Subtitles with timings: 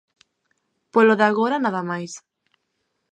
[0.93, 2.13] Polo de agora nada máis.